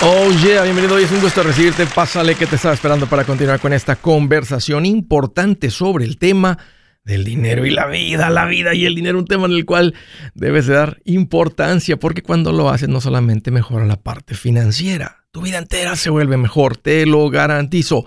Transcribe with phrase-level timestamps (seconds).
[0.00, 0.94] Oh yeah, bienvenido.
[0.94, 1.84] Hoy es un gusto recibirte.
[1.84, 6.56] Pásale que te estaba esperando para continuar con esta conversación importante sobre el tema
[7.04, 9.94] del dinero y la vida, la vida y el dinero, un tema en el cual
[10.34, 15.42] debes de dar importancia porque cuando lo haces no solamente mejora la parte financiera, tu
[15.42, 18.04] vida entera se vuelve mejor, te lo garantizo.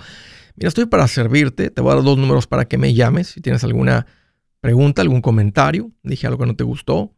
[0.56, 3.42] Mira, estoy para servirte, te voy a dar dos números para que me llames si
[3.42, 4.06] tienes alguna
[4.62, 7.18] pregunta, algún comentario, dije algo que no te gustó,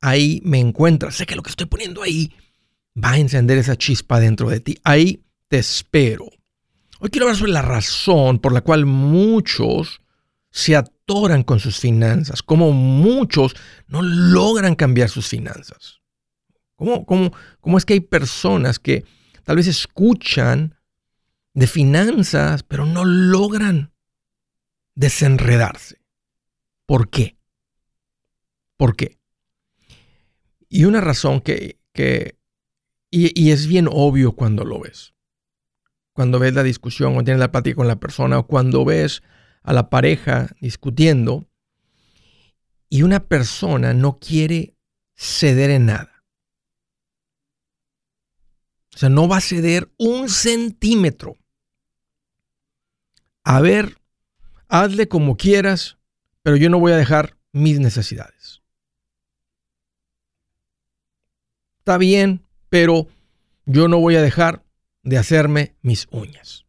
[0.00, 1.16] ahí me encuentras.
[1.16, 2.32] Sé que lo que estoy poniendo ahí
[3.02, 4.78] va a encender esa chispa dentro de ti.
[4.84, 6.26] Ahí te espero.
[7.00, 10.00] Hoy quiero hablar sobre la razón por la cual muchos
[10.50, 13.54] se atoran con sus finanzas, como muchos
[13.86, 16.00] no logran cambiar sus finanzas.
[16.74, 19.04] ¿Cómo, cómo, cómo es que hay personas que
[19.44, 20.76] tal vez escuchan
[21.54, 23.92] de finanzas, pero no logran
[24.94, 26.00] desenredarse?
[26.86, 27.36] ¿Por qué?
[28.76, 29.17] ¿Por qué?
[30.68, 31.78] Y una razón que,
[33.10, 35.14] y, es bien obvio cuando lo ves.
[36.12, 39.22] Cuando ves la discusión o tienes la plática con la persona o cuando ves
[39.62, 41.48] a la pareja discutiendo
[42.88, 44.74] y una persona no quiere
[45.14, 46.24] ceder en nada.
[48.94, 51.36] O sea, no va a ceder un centímetro.
[53.44, 53.98] A ver,
[54.68, 55.98] hazle como quieras,
[56.42, 58.57] pero yo no voy a dejar mis necesidades.
[61.88, 63.08] Está bien, pero
[63.64, 64.62] yo no voy a dejar
[65.04, 66.66] de hacerme mis uñas.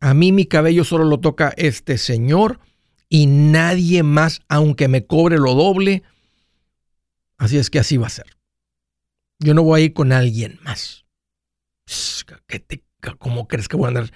[0.00, 2.58] A mí mi cabello solo lo toca este señor
[3.08, 6.02] y nadie más, aunque me cobre lo doble.
[7.38, 8.36] Así es que así va a ser.
[9.38, 11.04] Yo no voy a ir con alguien más.
[13.20, 14.10] ¿Cómo crees que voy a andar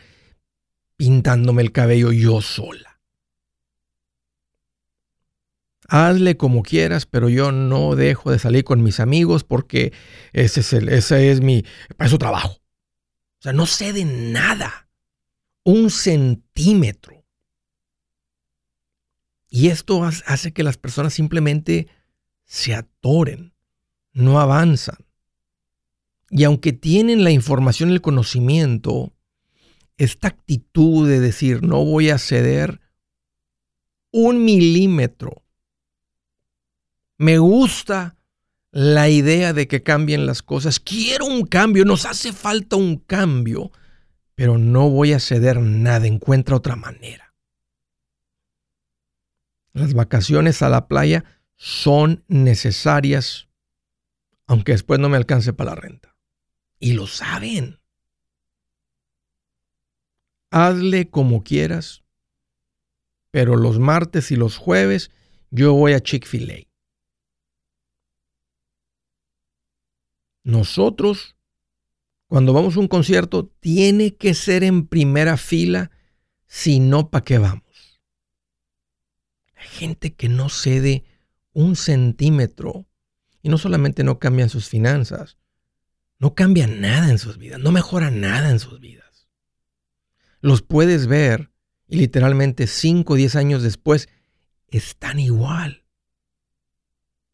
[0.96, 2.93] pintándome el cabello yo sola?
[5.88, 9.92] Hazle como quieras, pero yo no dejo de salir con mis amigos porque
[10.32, 11.64] ese es, el, es mi,
[12.18, 12.52] trabajo.
[13.38, 14.88] O sea, no sé de nada.
[15.64, 17.24] Un centímetro.
[19.48, 21.88] Y esto hace que las personas simplemente
[22.44, 23.54] se atoren,
[24.12, 24.96] no avanzan.
[26.30, 29.12] Y aunque tienen la información el conocimiento,
[29.96, 32.80] esta actitud de decir no voy a ceder
[34.10, 35.43] un milímetro
[37.24, 38.16] me gusta
[38.70, 40.78] la idea de que cambien las cosas.
[40.78, 43.72] Quiero un cambio, nos hace falta un cambio,
[44.34, 47.34] pero no voy a ceder nada, encuentra otra manera.
[49.72, 51.24] Las vacaciones a la playa
[51.56, 53.48] son necesarias,
[54.46, 56.14] aunque después no me alcance para la renta.
[56.78, 57.80] Y lo saben.
[60.50, 62.04] Hazle como quieras,
[63.30, 65.10] pero los martes y los jueves
[65.50, 66.73] yo voy a Chick-fil-A.
[70.44, 71.36] Nosotros,
[72.28, 75.90] cuando vamos a un concierto, tiene que ser en primera fila,
[76.46, 77.64] si no, ¿para qué vamos?
[79.56, 81.04] Hay gente que no cede
[81.54, 82.86] un centímetro
[83.42, 85.38] y no solamente no cambian sus finanzas,
[86.18, 89.28] no cambian nada en sus vidas, no mejora nada en sus vidas.
[90.40, 91.50] Los puedes ver
[91.88, 94.08] y literalmente 5 o 10 años después
[94.68, 95.84] están igual.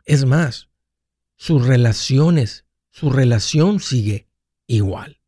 [0.05, 0.69] Es más,
[1.37, 2.67] sus relaciones
[3.01, 4.29] su relación sigue
[4.67, 5.23] igual.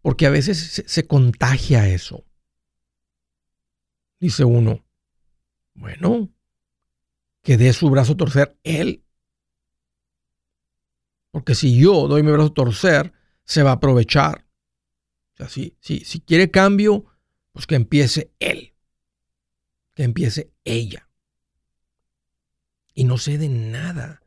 [0.00, 2.24] Porque a veces se, contagia eso.
[4.18, 4.86] Dice uno,
[5.74, 6.32] bueno,
[7.42, 9.04] que dé su brazo a torcer él.
[11.30, 13.12] Porque si yo doy mi brazo a torcer,
[13.44, 14.46] se va a aprovechar.
[15.34, 17.04] O sea, si, si quiere cambio,
[17.52, 18.72] pues que empiece él.
[19.92, 21.06] Que empiece ella.
[22.94, 24.22] Y no cede nada.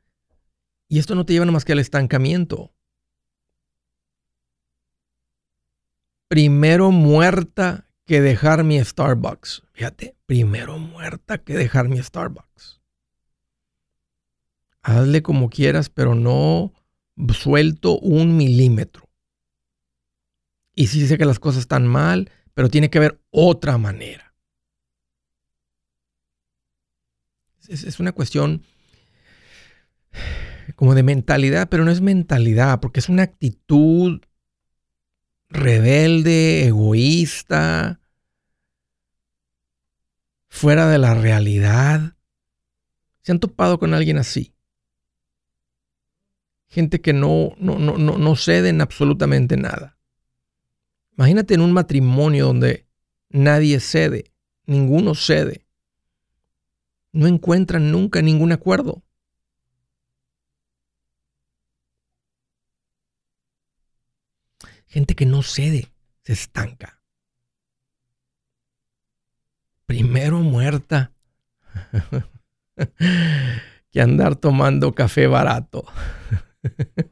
[0.90, 2.74] Y esto no te lleva más que al estancamiento.
[6.28, 9.64] Primero muerta que dejar mi Starbucks.
[9.72, 12.82] Fíjate, primero muerta que dejar mi Starbucks.
[14.82, 16.74] Hazle como quieras, pero no
[17.34, 19.08] suelto un milímetro.
[20.74, 24.34] Y sí sé que las cosas están mal, pero tiene que haber otra manera.
[27.68, 28.64] Es, es una cuestión
[30.76, 34.22] como de mentalidad, pero no es mentalidad, porque es una actitud
[35.50, 38.00] rebelde, egoísta,
[40.48, 42.16] fuera de la realidad.
[43.22, 44.54] ¿Se han topado con alguien así?
[46.68, 49.98] Gente que no, no, no, no, no ceden absolutamente nada.
[51.18, 52.88] Imagínate en un matrimonio donde
[53.30, 54.32] nadie cede,
[54.66, 55.66] ninguno cede.
[57.12, 59.04] No encuentran nunca ningún acuerdo.
[64.90, 65.94] Gente que no cede,
[66.24, 67.04] se estanca.
[69.86, 71.14] Primero muerta
[73.92, 75.86] que andar tomando café barato.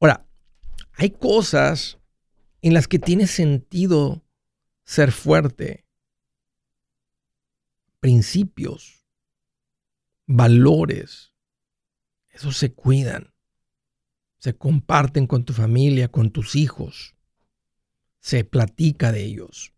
[0.00, 0.26] Ahora,
[0.92, 1.98] hay cosas
[2.60, 4.22] en las que tiene sentido
[4.84, 5.86] ser fuerte.
[8.00, 9.06] Principios,
[10.26, 11.32] valores,
[12.28, 13.33] esos se cuidan
[14.44, 17.16] se comparten con tu familia, con tus hijos,
[18.20, 19.72] se platica de ellos.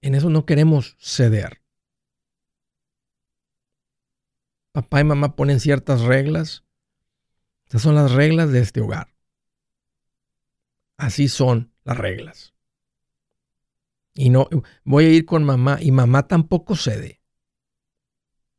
[0.00, 1.60] En eso no queremos ceder.
[4.72, 6.64] Papá y mamá ponen ciertas reglas.
[7.66, 9.14] Esas son las reglas de este hogar.
[10.96, 12.54] Así son las reglas.
[14.14, 14.48] Y no
[14.84, 17.20] voy a ir con mamá y mamá tampoco cede.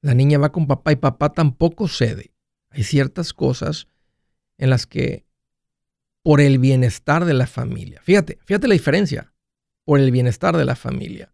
[0.02, 2.36] La niña va con papá y papá tampoco cede.
[2.70, 3.88] Hay ciertas cosas
[4.58, 5.26] en las que
[6.24, 9.34] por el bienestar de la familia, fíjate, fíjate la diferencia,
[9.86, 11.34] por el bienestar de la familia,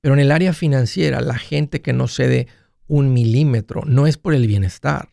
[0.00, 2.46] pero en el área financiera la gente que no cede
[2.86, 5.12] un milímetro no es por el bienestar.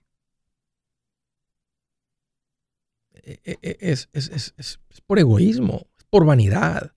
[3.13, 6.95] E, e, e, es, es por egoísmo, es por vanidad,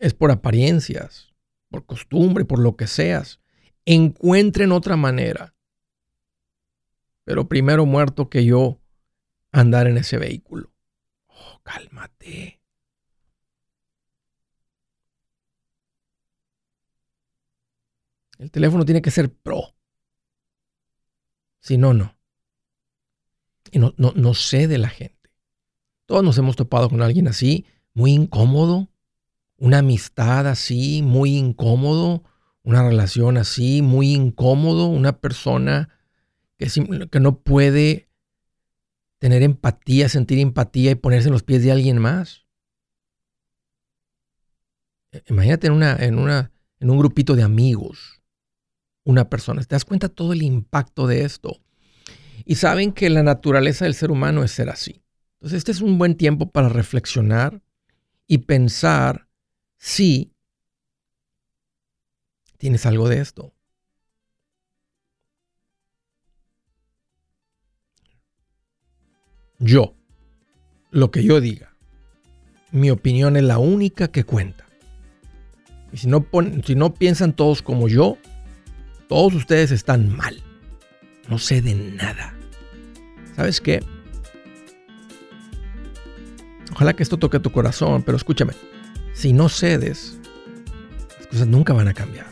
[0.00, 1.32] es por apariencias,
[1.68, 3.38] por costumbre, por lo que seas.
[3.84, 5.54] Encuentren otra manera.
[7.24, 8.79] Pero primero muerto que yo
[9.52, 10.72] andar en ese vehículo.
[11.28, 12.60] Oh, cálmate.
[18.38, 19.74] El teléfono tiene que ser pro.
[21.60, 22.16] Si no, no.
[23.70, 25.30] Y no, no, no sé de la gente.
[26.06, 28.88] Todos nos hemos topado con alguien así, muy incómodo.
[29.58, 32.24] Una amistad así, muy incómodo.
[32.62, 34.86] Una relación así, muy incómodo.
[34.86, 35.90] Una persona
[36.56, 36.68] que,
[37.10, 38.09] que no puede
[39.20, 42.46] tener empatía, sentir empatía y ponerse en los pies de alguien más.
[45.12, 46.50] E, imagínate en, una, en, una,
[46.80, 48.22] en un grupito de amigos,
[49.04, 49.62] una persona.
[49.62, 51.60] ¿Te das cuenta todo el impacto de esto?
[52.46, 55.02] Y saben que la naturaleza del ser humano es ser así.
[55.34, 57.62] Entonces este es un buen tiempo para reflexionar
[58.26, 59.28] y pensar
[59.76, 60.32] si
[62.56, 63.52] tienes algo de esto.
[69.60, 69.94] Yo,
[70.90, 71.76] lo que yo diga.
[72.72, 74.64] Mi opinión es la única que cuenta.
[75.92, 76.26] Y si no,
[76.64, 78.16] si no piensan todos como yo,
[79.08, 80.42] todos ustedes están mal.
[81.28, 82.34] No sé de nada.
[83.36, 83.82] ¿Sabes qué?
[86.72, 88.54] Ojalá que esto toque tu corazón, pero escúchame.
[89.12, 90.18] Si no cedes,
[91.18, 92.26] las cosas nunca van a cambiar.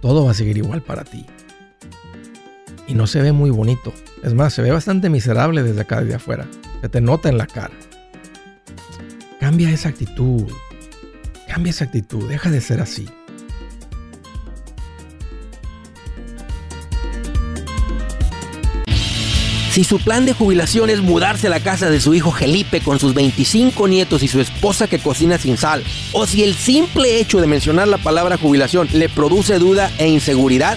[0.00, 1.26] Todo va a seguir igual para ti.
[2.86, 3.92] Y no se ve muy bonito.
[4.22, 6.46] Es más, se ve bastante miserable desde acá, de afuera.
[6.80, 7.74] Se te nota en la cara.
[9.40, 10.44] Cambia esa actitud.
[11.46, 12.28] Cambia esa actitud.
[12.28, 13.06] Deja de ser así.
[19.78, 22.98] Si su plan de jubilación es mudarse a la casa de su hijo Felipe con
[22.98, 27.40] sus 25 nietos y su esposa que cocina sin sal, o si el simple hecho
[27.40, 30.76] de mencionar la palabra jubilación le produce duda e inseguridad,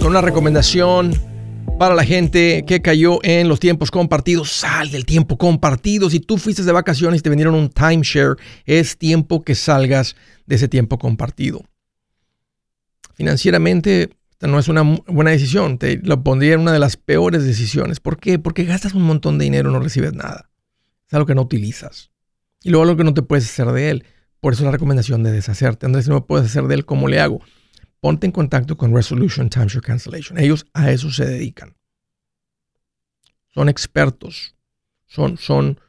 [0.00, 1.12] con una recomendación
[1.78, 4.50] para la gente que cayó en los tiempos compartidos.
[4.50, 6.08] Sal del tiempo compartido.
[6.08, 10.16] Si tú fuiste de vacaciones y te vendieron un timeshare, es tiempo que salgas
[10.46, 11.62] de ese tiempo compartido.
[13.14, 15.76] Financieramente, no es una buena decisión.
[15.76, 18.00] Te lo pondría en una de las peores decisiones.
[18.00, 18.38] ¿Por qué?
[18.38, 20.50] Porque gastas un montón de dinero y no recibes nada.
[21.08, 22.10] Es algo que no utilizas.
[22.62, 24.04] Y luego algo que no te puedes hacer de él.
[24.40, 25.84] Por eso la recomendación de deshacerte.
[25.84, 27.42] Andrés, si no me puedes hacer de él, ¿cómo le hago?
[28.00, 30.38] Ponte en contacto con Resolution Timeshare Cancellation.
[30.38, 31.76] Ellos a eso se dedican.
[33.52, 34.56] Son expertos.
[35.06, 35.80] Son, son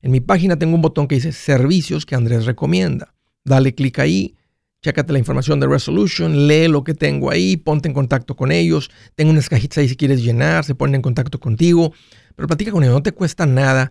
[0.00, 3.12] En mi página tengo un botón que dice servicios que Andrés recomienda.
[3.44, 4.36] Dale clic ahí,
[4.80, 8.92] chécate la información de Resolution, lee lo que tengo ahí, ponte en contacto con ellos.
[9.16, 11.92] Tengo unas cajitas ahí si quieres llenar, se ponen en contacto contigo.
[12.36, 13.90] Pero platica con ellos, no te cuesta nada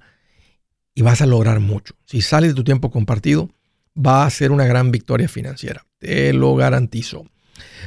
[0.97, 1.93] y vas a lograr mucho.
[2.05, 3.49] Si sales de tu tiempo compartido,
[3.95, 5.83] va a ser una gran victoria financiera.
[5.99, 7.27] Te lo garantizo.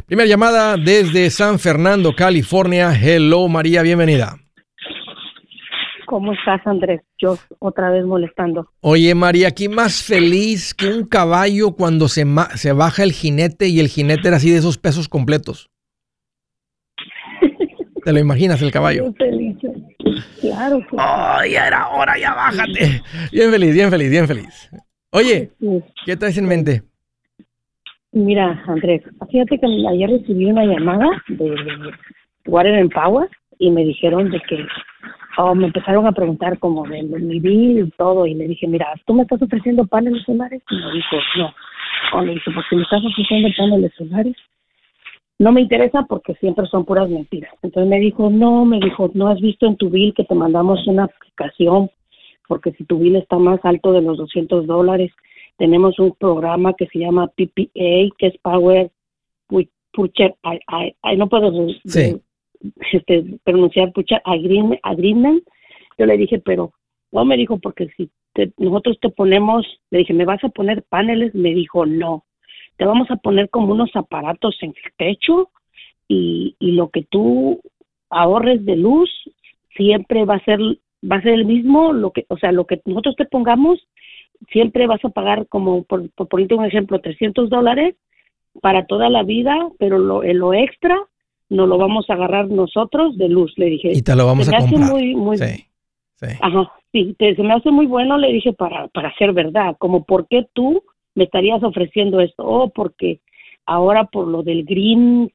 [0.07, 2.93] Primera llamada desde San Fernando, California.
[2.95, 4.37] Hello María, bienvenida.
[6.07, 7.00] ¿Cómo estás, Andrés?
[7.19, 8.71] Yo otra vez molestando.
[8.81, 12.25] Oye, María, aquí más feliz que un caballo cuando se,
[12.55, 15.69] se baja el jinete y el jinete era así de esos pesos completos.
[18.05, 19.12] ¿Te lo imaginas el caballo?
[19.14, 19.57] feliz.
[20.40, 20.80] Claro.
[20.92, 23.02] Oh, ya era hora, ya bájate.
[23.33, 24.71] Bien feliz, bien feliz, bien feliz.
[25.12, 25.50] Oye,
[26.04, 26.83] ¿qué traes en mente?
[28.12, 31.54] Mira, Andrés, fíjate que ayer recibí una llamada de
[32.47, 33.28] Water and Power
[33.59, 34.66] y me dijeron de que
[35.38, 38.92] oh, me empezaron a preguntar como de, mi bill y todo y le dije, mira,
[39.07, 40.62] ¿tú me estás ofreciendo paneles solares?
[40.71, 41.54] Y me dijo, no.
[42.12, 44.37] O le dije, porque me estás ofreciendo paneles solares
[45.40, 47.54] no me interesa porque siempre son puras mentiras.
[47.62, 50.87] Entonces me dijo, no, me dijo, no has visto en tu bill que te mandamos
[50.87, 51.90] una aplicación,
[52.47, 55.11] porque si tu bill está más alto de los 200 dólares,
[55.56, 58.90] tenemos un programa que se llama PPA, que es Power
[59.92, 60.37] Purchase,
[61.16, 61.68] no puedo
[62.92, 65.42] este, pronunciar Purchase Agreement.
[65.97, 66.75] Yo le dije, pero
[67.12, 68.11] no, me dijo, porque si
[68.59, 71.35] nosotros te ponemos, le dije, ¿me vas a poner paneles?
[71.35, 72.26] Me dijo, no
[72.80, 75.50] te vamos a poner como unos aparatos en el techo
[76.08, 77.60] y, y lo que tú
[78.08, 79.10] ahorres de luz
[79.76, 80.58] siempre va a ser
[81.04, 83.87] va a ser el mismo lo que o sea lo que nosotros te pongamos
[84.50, 87.96] siempre vas a pagar como por, por ponerte un ejemplo 300 dólares
[88.62, 90.96] para toda la vida pero lo, lo extra
[91.50, 94.56] no lo vamos a agarrar nosotros de luz le dije y te lo vamos a
[94.56, 95.66] comprar muy, muy, sí,
[96.14, 96.28] sí.
[96.40, 100.26] ajá sí se me hace muy bueno le dije para para ser verdad como por
[100.28, 100.82] qué tú
[101.14, 103.21] me estarías ofreciendo esto, oh, porque
[103.67, 105.33] ahora por lo del green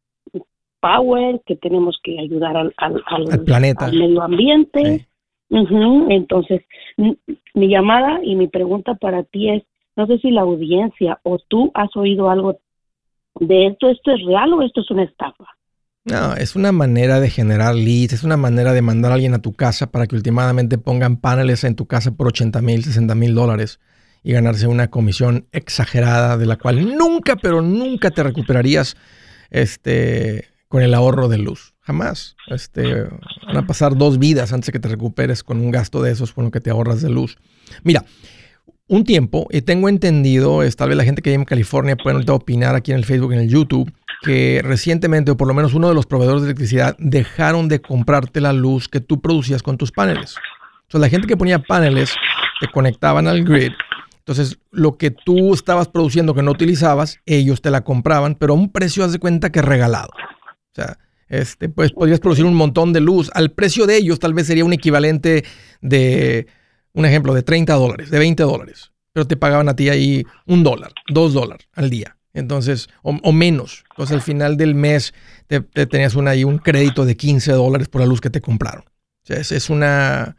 [0.80, 5.08] power, que tenemos que ayudar al, al, planeta, al medio ambiente.
[5.50, 6.62] Entonces,
[6.98, 9.64] mi llamada y mi pregunta para ti es,
[9.96, 12.60] no sé si la audiencia o tú has oído algo
[13.40, 15.46] de esto, ¿esto es real o esto es una estafa?
[16.06, 19.42] No, es una manera de generar leads, es una manera de mandar a alguien a
[19.42, 23.34] tu casa para que últimamente pongan paneles en tu casa por 80 mil, 60 mil
[23.34, 23.80] dólares
[24.26, 28.98] y ganarse una comisión exagerada de la cual nunca, pero nunca te recuperarías
[29.52, 31.76] este, con el ahorro de luz.
[31.82, 32.36] Jamás.
[32.48, 33.04] Este,
[33.46, 36.34] van a pasar dos vidas antes de que te recuperes con un gasto de esos
[36.34, 37.38] con lo que te ahorras de luz.
[37.84, 38.04] Mira,
[38.88, 42.32] un tiempo, y tengo entendido, es, tal vez la gente que vive en California puede
[42.32, 45.88] opinar aquí en el Facebook, en el YouTube, que recientemente, o por lo menos uno
[45.88, 49.92] de los proveedores de electricidad, dejaron de comprarte la luz que tú producías con tus
[49.92, 50.36] paneles.
[50.82, 52.16] Entonces, la gente que ponía paneles
[52.60, 53.72] te conectaban al grid.
[54.28, 58.56] Entonces, lo que tú estabas produciendo que no utilizabas, ellos te la compraban, pero a
[58.56, 60.10] un precio, haz de cuenta que regalado.
[60.10, 63.30] O sea, este, pues podrías producir un montón de luz.
[63.36, 65.46] Al precio de ellos, tal vez sería un equivalente
[65.82, 66.48] de,
[66.94, 68.92] un ejemplo, de 30 dólares, de 20 dólares.
[69.14, 72.18] Pero te pagaban a ti ahí un dólar, dos dólares al día.
[72.34, 73.86] Entonces, o, menos.
[73.92, 75.14] Entonces, al final del mes
[75.48, 78.84] te, tenías ahí un crédito de 15 dólares por la luz que te compraron.
[78.84, 80.36] O sea, es, una,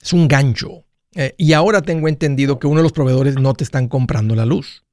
[0.00, 0.84] es un gancho.
[1.14, 4.46] Eh, y ahora tengo entendido que uno de los proveedores no te están comprando la
[4.46, 4.84] luz.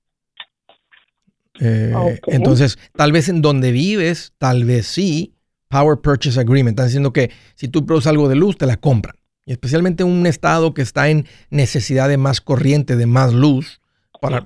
[1.60, 5.34] Eh, entonces, tal vez en donde vives, tal vez sí,
[5.68, 6.78] Power Purchase Agreement.
[6.78, 9.16] Están diciendo que si tú produces algo de luz, te la compran.
[9.46, 13.82] Y especialmente en un estado que está en necesidad de más corriente, de más luz,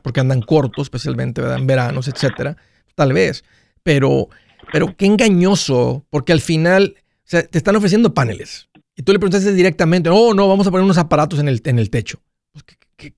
[0.03, 2.57] porque andan cortos, especialmente en veranos, etcétera,
[2.95, 3.43] tal vez.
[3.81, 4.29] Pero,
[4.71, 6.95] pero qué engañoso, porque al final
[7.27, 8.69] te están ofreciendo paneles.
[8.95, 11.79] Y tú le preguntaste directamente, oh, no, vamos a poner unos aparatos en el, en
[11.79, 12.19] el techo.
[12.51, 12.63] Pues,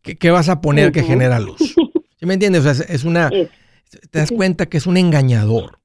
[0.02, 1.58] ¿qué, vas a poner que genera luz?
[2.20, 2.66] ¿Sí me entiendes?
[2.66, 5.80] O sea, es una, te das cuenta que es un engañador.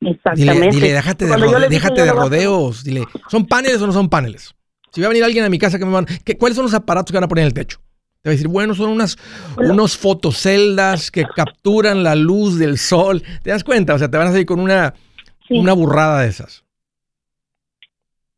[0.00, 0.76] Exactamente.
[0.76, 2.84] Dile, déjate de, déjate de rodeos.
[2.84, 4.54] Dile, ¿son paneles o no son paneles?
[4.92, 6.06] Si va a venir alguien a mi casa que me van,
[6.38, 7.80] ¿cuáles son los aparatos que van a poner en el techo?
[8.22, 9.18] Te va a decir, bueno, son unas,
[9.58, 13.22] unos fotoceldas que capturan la luz del sol.
[13.42, 13.94] ¿Te das cuenta?
[13.94, 14.94] O sea, te van a salir con una,
[15.50, 16.63] una burrada de esas.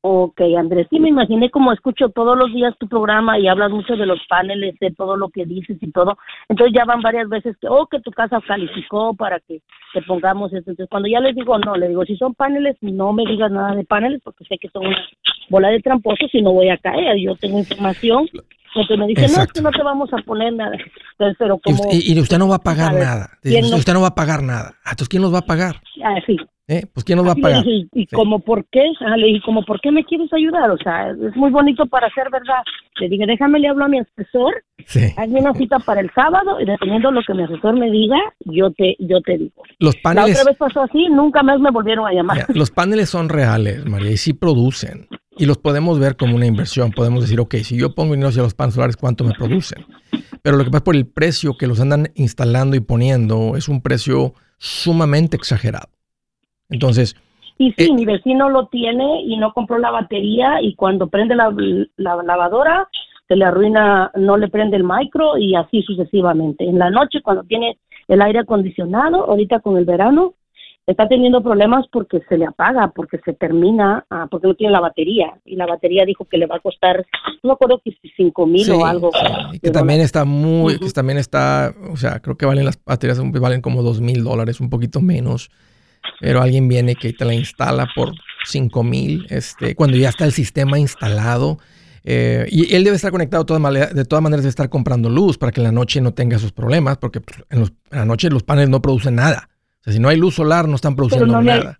[0.09, 3.97] Ok, Andrés, sí me imaginé como escucho todos los días tu programa y hablas mucho
[3.97, 6.17] de los paneles, de todo lo que dices y todo.
[6.49, 10.53] Entonces ya van varias veces que, oh, que tu casa calificó para que te pongamos
[10.53, 10.71] esto.
[10.71, 13.75] Entonces cuando ya les digo, no, le digo, si son paneles, no me digas nada
[13.75, 15.09] de paneles porque sé que son una
[15.51, 17.19] bola de tramposos y no voy a caer.
[17.19, 18.29] Yo tengo información.
[18.77, 20.77] Entonces me dicen, no, es que no te vamos a poner nada.
[21.13, 23.31] Entonces, pero como, y, usted no va a pagar nada.
[23.43, 24.75] Usted no va a pagar nada.
[24.85, 25.77] Entonces, ¿quién nos va a pagar?
[26.05, 26.37] Ah, sí.
[26.69, 26.85] ¿Eh?
[26.93, 27.65] Pues ¿quién nos va a pagar?
[27.65, 28.83] y, como por qué,
[29.17, 32.29] le dije, como por qué me quieres ayudar, o sea, es muy bonito para ser
[32.31, 32.63] verdad.
[32.99, 34.53] Le dije, déjame le hablo a mi asesor,
[34.85, 35.15] sí.
[35.17, 38.19] hazme una cita para el sábado y dependiendo de lo que mi asesor me diga,
[38.41, 39.63] yo te, yo te digo.
[39.79, 40.35] Los paneles.
[40.35, 42.47] La otra vez pasó así, nunca más me volvieron a llamar.
[42.55, 45.07] los paneles son reales, María, y sí producen.
[45.39, 46.91] Y los podemos ver como una inversión.
[46.93, 49.85] Podemos decir, ok, si yo pongo dinero hacia los paneles solares, ¿cuánto me producen?
[50.43, 53.83] Pero lo que pasa por el precio que los andan instalando y poniendo es un
[53.83, 55.89] precio sumamente exagerado.
[56.71, 57.17] Entonces...
[57.59, 61.35] Y sí, eh, mi vecino lo tiene y no compró la batería y cuando prende
[61.35, 61.51] la,
[61.97, 62.89] lavadora
[63.29, 66.65] se le arruina, no le prende el micro y así sucesivamente.
[66.65, 70.35] En la noche cuando tiene el aire acondicionado, ahorita con el verano,
[70.87, 74.81] está teniendo problemas porque se le apaga, porque se termina, ah, porque no tiene la
[74.81, 75.35] batería.
[75.45, 77.05] Y la batería dijo que le va a costar,
[77.43, 79.11] no acuerdo que 5 mil o algo.
[79.53, 83.21] Y que también está muy, que también está, o sea, creo que valen las baterías,
[83.41, 85.51] valen como dos mil dólares, un poquito menos
[86.21, 88.13] pero alguien viene que te la instala por
[88.45, 91.59] 5 mí este, cuando ya está el sistema instalado.
[92.05, 95.09] Eh, y él debe estar conectado de todas, maneras, de todas maneras, debe estar comprando
[95.11, 98.31] luz para que en la noche no tenga esos problemas, porque pues, en, la noche
[98.31, 99.49] los paneles no producen nada.
[99.87, 101.79] O sea, si no hay luz solar, no están produciendo nada.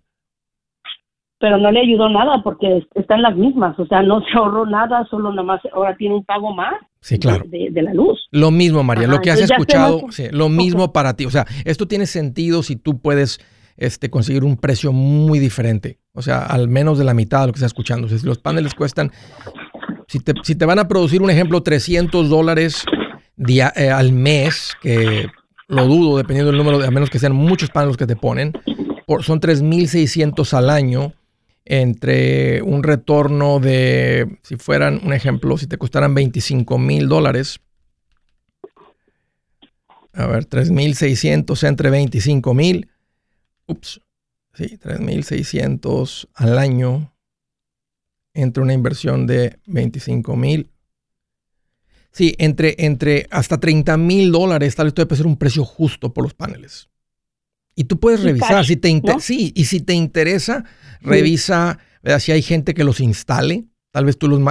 [1.39, 5.05] pero no le ayudó nada porque están las mismas, o sea, no se ahorró nada,
[5.09, 7.43] solo nada más ahora tiene un pago más sí, claro.
[7.47, 8.27] de, la luz.
[8.31, 11.25] Lo mismo, María, lo que has escuchado, lo mismo para ti.
[11.25, 13.39] O sea, esto tiene sentido si tú puedes
[13.75, 15.99] este, conseguir un precio muy diferente.
[16.13, 18.07] O sea, al menos de la mitad de lo que está escuchando.
[18.07, 19.11] si los paneles cuestan,
[20.07, 22.85] si te, si te, van a producir un ejemplo 300 dólares
[23.37, 25.27] eh, al mes, que
[25.67, 28.53] lo dudo dependiendo del número, de, a menos que sean muchos paneles que te ponen,
[29.05, 31.13] por, son 3.600 al año
[31.65, 37.59] entre un retorno de, si fueran un ejemplo, si te costaran 25 mil dólares,
[40.13, 42.89] a ver, 3.600 entre 25 mil,
[43.67, 44.01] ups,
[44.53, 47.13] sí, 3.600 al año
[48.33, 50.69] entre una inversión de 25.000.
[52.17, 56.23] Sí, entre, entre hasta 30 mil dólares tal vez puede ser un precio justo por
[56.23, 56.89] los paneles.
[57.75, 60.63] Y tú puedes revisar, si te sí, y si te interesa,
[60.99, 61.77] revisa
[62.17, 63.65] si hay gente que los instale.
[63.91, 64.41] Tal vez tú los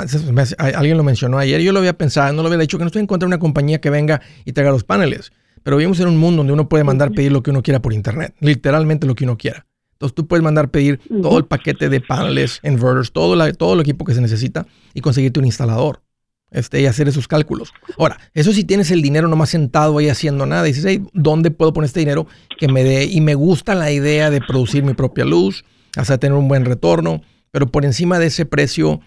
[0.59, 3.01] alguien lo mencionó ayer, yo lo había pensado, no lo había dicho, que no estoy
[3.01, 5.33] en contra de una compañía que venga y te haga los paneles.
[5.65, 7.93] Pero vivimos en un mundo donde uno puede mandar pedir lo que uno quiera por
[7.93, 9.67] internet, literalmente lo que uno quiera.
[9.95, 13.81] Entonces tú puedes mandar pedir todo el paquete de paneles, inverters, todo, la, todo el
[13.81, 16.06] equipo que se necesita y conseguirte un instalador
[16.57, 17.75] este, y hacer esos cálculos.
[17.99, 21.51] Ahora, eso si tienes el dinero nomás sentado ahí haciendo nada, y dices, hey, ¿dónde
[21.51, 22.27] puedo poner este dinero
[22.59, 23.05] que me dé?
[23.05, 25.67] Y me gusta la idea de producir mi propia luz,
[25.97, 29.01] hasta tener un buen retorno, pero por encima de ese precio,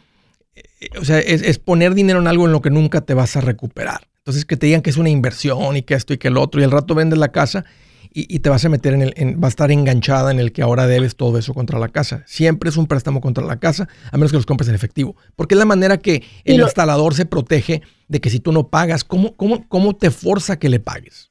[0.56, 3.36] eh, o sea, es, es, poner dinero en algo en lo que nunca te vas
[3.36, 4.08] a recuperar.
[4.20, 6.62] Entonces que te digan que es una inversión y que esto y que el otro,
[6.62, 7.66] y al rato vendes la casa
[8.12, 10.88] y, te vas a meter en el, va a estar enganchada en el que ahora
[10.88, 12.24] debes todo eso contra la casa.
[12.26, 15.15] Siempre es un préstamo contra la casa, a menos que los compres en efectivo.
[15.36, 19.04] Porque es la manera que el instalador se protege de que si tú no pagas,
[19.04, 21.30] ¿cómo, cómo, cómo te forza que le pagues?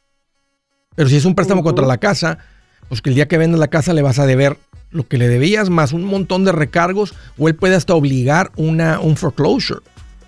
[0.94, 2.38] Pero si es un préstamo contra la casa,
[2.88, 4.56] pues que el día que vendas la casa le vas a deber
[4.90, 9.00] lo que le debías más un montón de recargos o él puede hasta obligar una,
[9.00, 9.80] un foreclosure.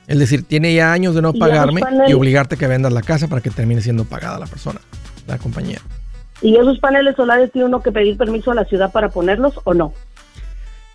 [0.06, 3.28] Es decir, tiene ya años de no pagarme y obligarte a que vendas la casa
[3.28, 4.80] para que termine siendo pagada la persona,
[5.28, 5.80] la compañía.
[6.42, 9.74] ¿Y esos paneles solares tiene uno que pedir permiso a la ciudad para ponerlos o
[9.74, 9.92] no?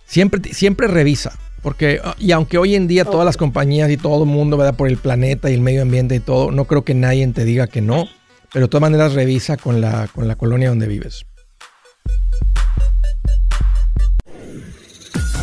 [0.04, 1.32] Siempre, siempre revisa.
[1.62, 4.76] Porque, ah, y aunque hoy en día todas las compañías y todo el mundo, ¿verdad?
[4.76, 7.66] Por el planeta y el medio ambiente y todo, no creo que nadie te diga
[7.66, 8.06] que no.
[8.52, 11.26] Pero de todas maneras revisa con la, con la colonia donde vives.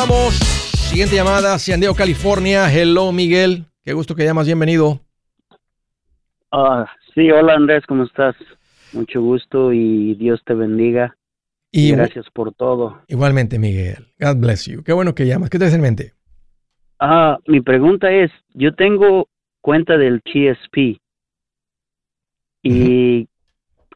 [0.00, 0.34] Continuamos.
[0.88, 2.72] Siguiente llamada, San Diego, California.
[2.72, 3.66] Hello, Miguel.
[3.84, 4.46] Qué gusto que llamas.
[4.46, 4.98] Bienvenido.
[6.50, 8.34] Ah, sí, hola Andrés, ¿cómo estás?
[8.94, 11.14] Mucho gusto y Dios te bendiga.
[11.70, 13.02] Y gracias por todo.
[13.08, 14.06] Igualmente, Miguel.
[14.18, 14.82] God bless you.
[14.82, 15.50] Qué bueno que llamas.
[15.50, 16.14] ¿Qué te en mente?
[16.98, 19.28] Ah, mi pregunta es, yo tengo
[19.60, 20.98] cuenta del TSP
[22.62, 23.28] y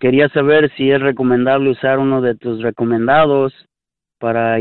[0.01, 3.55] quería saber si es recomendable usar uno de tus recomendados
[4.19, 4.61] para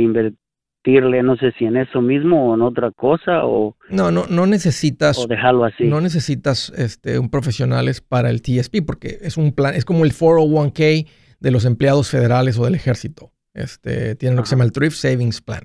[0.83, 3.75] invertir no sé si en eso mismo o en otra cosa o...
[3.89, 5.17] No, no, no necesitas...
[5.17, 5.85] O dejarlo así.
[5.85, 10.11] No necesitas este, un profesionales para el TSP porque es un plan, es como el
[10.11, 11.07] 401k
[11.39, 13.31] de los empleados federales o del ejército.
[13.53, 15.63] Este, tienen lo que se llama el Thrift Savings Plan.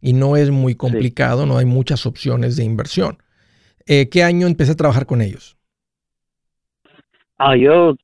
[0.00, 3.18] Y no es muy complicado, no hay muchas opciones de inversión.
[3.86, 5.56] Eh, ¿Qué año empecé a trabajar con ellos?
[7.36, 7.96] Ah, yo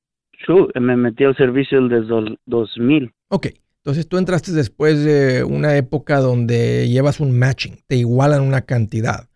[0.74, 3.12] me metí al servicio desde 2000.
[3.29, 3.48] Ok,
[3.85, 9.29] entonces tú entraste después de una época donde llevas un matching, te igualan una cantidad.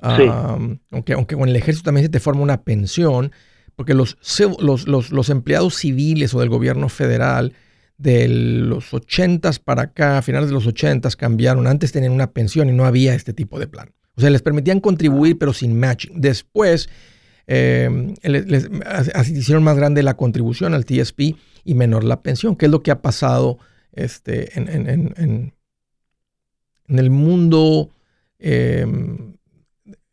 [0.00, 3.30] aunque, aunque con el ejército también se te forma una pensión,
[3.76, 4.18] porque los,
[4.58, 7.52] los, los, empleados civiles o del gobierno federal
[7.96, 11.68] de los 80 para acá, a finales de los 80 cambiaron.
[11.68, 13.92] Antes tenían una pensión y no había este tipo de plan.
[14.16, 16.20] O sea, les permitían contribuir, pero sin matching.
[16.20, 16.88] Después
[17.46, 18.68] eh, les,
[19.30, 22.90] hicieron más grande la contribución al TSP y menor la pensión, que es lo que
[22.90, 23.58] ha pasado
[23.96, 25.54] este, en, en, en,
[26.88, 27.90] en el mundo,
[28.38, 29.34] em,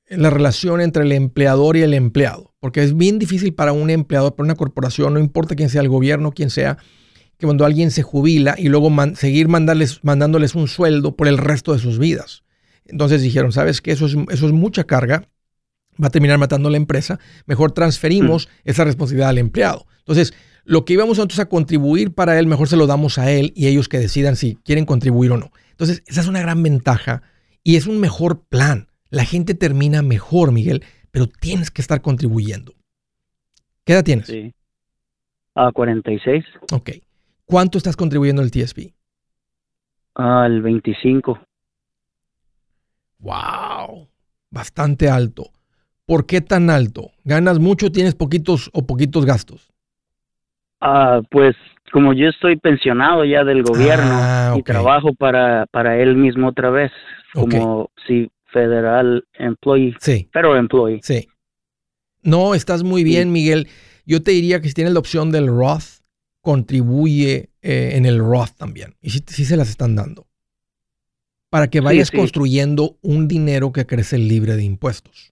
[0.08, 2.54] en la relación entre el empleador y el empleado.
[2.60, 5.90] Porque es bien difícil para un empleador, para una corporación, no importa quién sea el
[5.90, 6.78] gobierno, quién sea,
[7.38, 11.74] que cuando alguien se jubila y luego seguir mandarles, mandándoles un sueldo por el resto
[11.74, 12.44] de sus vidas.
[12.86, 13.92] Entonces dijeron, ¿sabes qué?
[13.92, 15.30] Eso es, eso es mucha carga,
[16.02, 18.70] va a terminar matando a la empresa, mejor transferimos mm.
[18.70, 19.86] esa responsabilidad al empleado.
[20.00, 20.34] Entonces,
[20.66, 23.68] lo que íbamos nosotros a contribuir para él, mejor se lo damos a él y
[23.68, 25.52] ellos que decidan si quieren contribuir o no.
[25.72, 27.22] Entonces, esa es una gran ventaja
[27.64, 28.88] y es un mejor plan.
[29.10, 32.74] La gente termina mejor, Miguel, pero tienes que estar contribuyendo.
[33.84, 34.28] ¿Qué edad tienes?
[34.28, 34.54] Sí.
[35.56, 36.46] A 46.
[36.72, 36.92] Ok.
[37.46, 38.94] ¿Cuánto estás contribuyendo al TSP?
[40.16, 41.40] Al 25.
[43.20, 44.08] Wow.
[44.50, 45.52] Bastante alto.
[46.06, 47.12] ¿Por qué tan alto?
[47.24, 49.73] ¿Ganas mucho, tienes poquitos o poquitos gastos?
[50.86, 51.56] Ah, pues
[51.94, 56.72] como yo estoy pensionado ya del gobierno ah, y trabajo para, para él mismo otra
[56.72, 56.92] vez,
[57.32, 60.28] como si federal employee, sí.
[60.34, 61.00] federal employee.
[61.02, 61.30] Sí.
[62.22, 63.70] No, estás muy bien, Miguel.
[64.06, 66.02] Yo te diría que si tienes la opción del Roth,
[66.42, 68.96] contribuye eh, en el Roth también.
[69.02, 70.28] Y sí, se las están dando.
[71.50, 75.32] Para que vayas construyendo un dinero que crece libre de impuestos.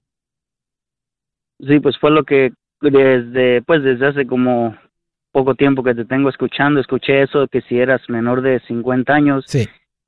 [1.60, 4.78] Sí, pues fue lo que desde, pues desde hace como
[5.32, 9.46] poco tiempo que te tengo escuchando, escuché eso que si eras menor de 50 años,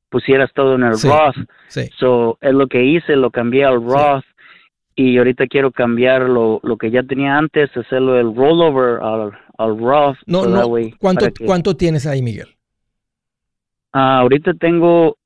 [0.10, 1.36] pusieras todo en el Roth.
[1.98, 4.26] So, es lo que hice, lo cambié al Roth
[4.96, 9.80] y ahorita quiero cambiar lo, lo que ya tenía antes, hacerlo el rollover al, al
[9.80, 10.18] Roth.
[10.28, 10.70] No, no.
[11.00, 12.50] ¿Cuánto, ¿Cuánto tienes ahí, Miguel?
[13.92, 15.18] Ah, ahorita tengo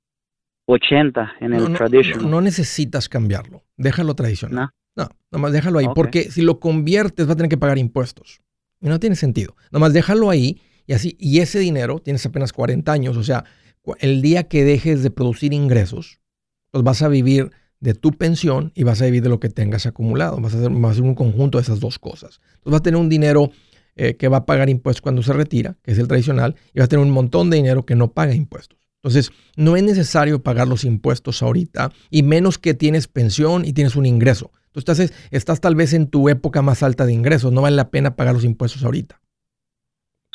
[0.67, 2.29] 80 en el traditional.
[2.29, 3.63] No, necesitas cambiarlo.
[3.77, 4.69] Déjalo tradicional.
[4.95, 5.87] No, nomás déjalo ahí.
[5.93, 8.41] Porque si lo conviertes, va a tener que pagar impuestos.
[8.81, 9.55] Y no tiene sentido.
[9.71, 11.15] Nomás déjalo ahí y así.
[11.19, 13.17] Y ese dinero, tienes apenas 40 años.
[13.17, 13.45] O sea,
[13.99, 16.19] el día que dejes de producir ingresos,
[16.71, 19.85] pues vas a vivir de tu pensión y vas a vivir de lo que tengas
[19.85, 20.39] acumulado.
[20.39, 22.39] Vas a hacer, vas a hacer un conjunto de esas dos cosas.
[22.55, 23.51] Entonces vas a tener un dinero
[23.95, 26.85] eh, que va a pagar impuestos cuando se retira, que es el tradicional, y vas
[26.85, 28.77] a tener un montón de dinero que no paga impuestos.
[29.01, 33.95] Entonces, no es necesario pagar los impuestos ahorita, y menos que tienes pensión y tienes
[33.95, 34.51] un ingreso.
[34.77, 38.15] Entonces, estás tal vez en tu época más alta de ingresos, no vale la pena
[38.15, 39.19] pagar los impuestos ahorita.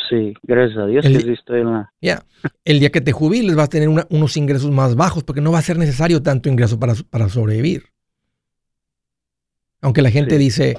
[0.09, 1.93] Sí, gracias a Dios el, que estoy en la...
[2.01, 2.25] Ya,
[2.65, 5.59] el día que te jubiles vas a tener unos ingresos más bajos porque no va
[5.59, 7.85] a ser necesario tanto ingreso para, para sobrevivir.
[9.81, 10.77] Aunque la gente dice,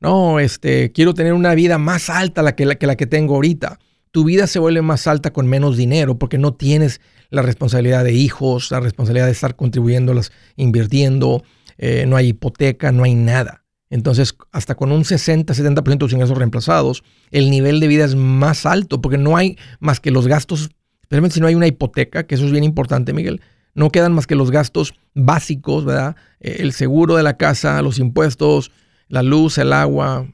[0.00, 3.34] no, este, quiero tener una vida más alta la que, la, que la que tengo
[3.34, 3.78] ahorita.
[4.10, 8.12] Tu vida se vuelve más alta con menos dinero porque no tienes la responsabilidad de
[8.12, 11.42] hijos, la responsabilidad de estar contribuyéndolas, invirtiendo,
[11.78, 13.64] eh, no hay hipoteca, no hay nada.
[13.90, 18.66] Entonces, hasta con un 60-70% de tus ingresos reemplazados, el nivel de vida es más
[18.66, 20.70] alto porque no hay más que los gastos,
[21.02, 23.40] especialmente si no hay una hipoteca, que eso es bien importante, Miguel,
[23.74, 26.16] no quedan más que los gastos básicos, ¿verdad?
[26.40, 28.72] Eh, el seguro de la casa, los impuestos,
[29.08, 30.26] la luz, el agua,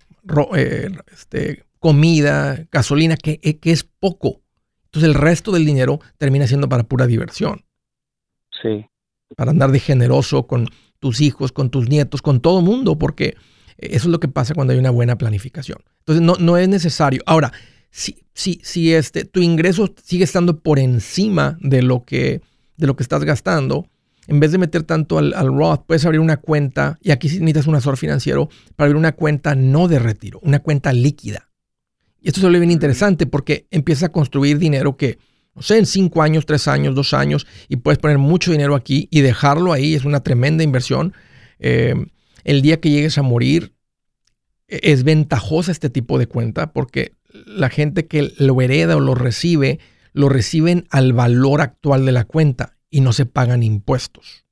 [0.57, 4.41] eh, este, comida, gasolina, que, que es poco.
[4.87, 7.65] Entonces el resto del dinero termina siendo para pura diversión.
[8.63, 8.87] Sí.
[9.37, 10.69] Para andar de generoso con
[11.05, 13.37] tus hijos, con tus nietos, con todo mundo, porque
[13.77, 15.77] eso es lo que pasa cuando hay una buena planificación.
[15.99, 17.23] Entonces, no, no es necesario.
[17.27, 17.53] Ahora,
[17.91, 22.41] si, si, si este, tu ingreso sigue estando por encima de lo que,
[22.79, 23.87] de lo que estás gastando,
[24.29, 27.67] en vez de meter tanto al, al, Roth, puedes abrir una cuenta, y aquí necesitas
[27.67, 31.51] un asesor financiero, para abrir una cuenta no de retiro, una cuenta líquida.
[32.23, 35.19] Y esto se vuelve bien interesante porque empieza a construir dinero que
[35.55, 39.09] no sé, en cinco años, tres años, dos años, y puedes poner mucho dinero aquí
[39.11, 41.15] y dejarlo ahí, es una tremenda inversión.
[41.59, 41.95] Eh,
[42.43, 43.75] el día que llegues a morir,
[44.69, 49.15] e-, es ventajosa este tipo de cuenta porque la gente que lo hereda o lo
[49.15, 49.81] recibe,
[50.13, 54.45] lo reciben al valor actual de la cuenta y no se pagan impuestos.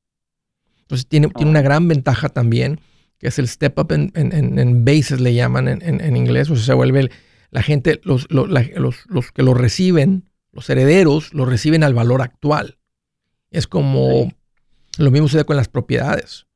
[0.81, 2.81] Entonces tiene, tiene una gran ventaja también,
[3.19, 6.75] que es el step up en, en, bases, le llaman en, inglés, o sea, se
[6.75, 7.09] vuelve
[7.51, 8.49] la gente, los, los,
[9.07, 12.79] los que lo reciben, los herederos lo reciben al valor actual.
[13.51, 14.33] Es como
[14.99, 16.47] lo mismo sucede con las propiedades.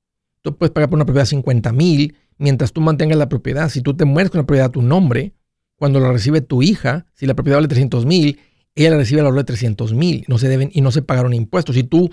[0.43, 3.69] Tú puedes pagar por una propiedad 50 mil mientras tú mantengas la propiedad.
[3.69, 5.33] Si tú te mueres con la propiedad a tu nombre,
[5.77, 8.39] cuando la recibe tu hija, si la propiedad vale 300 mil,
[8.75, 11.35] ella la recibe al valor de 300 mil no se deben y no se pagaron
[11.35, 11.75] impuestos.
[11.75, 12.11] Si tú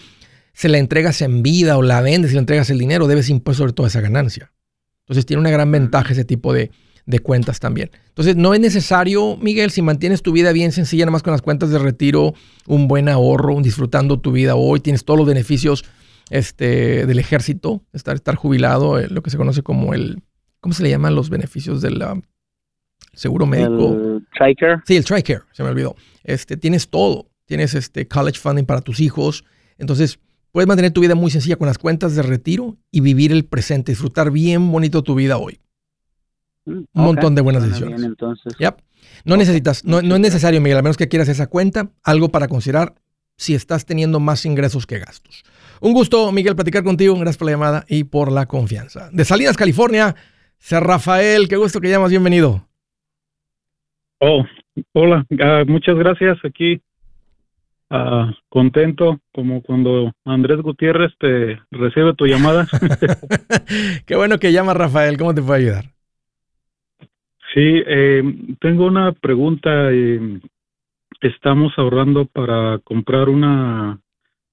[0.54, 3.58] se la entregas en vida o la vendes y le entregas el dinero, debes impuestos
[3.58, 4.54] sobre toda esa ganancia.
[5.02, 6.72] Entonces tiene una gran ventaja ese tipo de,
[7.06, 7.92] de cuentas también.
[8.10, 11.42] Entonces, no es necesario, Miguel, si mantienes tu vida bien sencilla, nada más con las
[11.42, 12.34] cuentas de retiro,
[12.68, 15.84] un buen ahorro, disfrutando tu vida hoy, tienes todos los beneficios
[16.30, 20.22] este, del ejército, estar, estar jubilado, eh, lo que se conoce como el,
[20.62, 22.02] ¿cómo se le llaman los beneficios del
[23.14, 23.94] seguro médico?
[23.94, 24.82] El TRICARE.
[24.86, 25.96] Sí, el TRICARE, se me olvidó.
[26.24, 29.44] Este, tienes todo, tienes este college funding para tus hijos,
[29.78, 30.20] entonces
[30.52, 33.92] puedes mantener tu vida muy sencilla con las cuentas de retiro y vivir el presente,
[33.92, 35.60] disfrutar bien bonito tu vida hoy.
[36.66, 38.02] Un montón de buenas decisiones.
[39.26, 42.48] No necesitas, no, no, es necesario, Miguel, a menos que quieras esa cuenta, algo para
[42.48, 42.96] considerar
[43.36, 45.44] si estás teniendo más ingresos que gastos.
[45.82, 47.16] Un gusto, Miguel, platicar contigo.
[47.16, 49.10] Gracias por la llamada y por la confianza.
[49.12, 50.16] De Salinas, California,
[50.58, 52.66] Ser Rafael, qué gusto que llamas, bienvenido.
[54.20, 54.46] Oh,
[54.94, 56.38] hola, ah, muchas gracias.
[56.46, 56.82] Aquí
[57.90, 62.68] ah, contento, como cuando Andrés Gutiérrez te recibe tu llamada.
[64.06, 65.93] qué bueno que llama Rafael, ¿cómo te puedo ayudar?
[67.54, 68.24] Sí, eh,
[68.60, 69.92] tengo una pregunta.
[69.92, 70.40] Eh,
[71.22, 74.00] estamos ahorrando para comprar una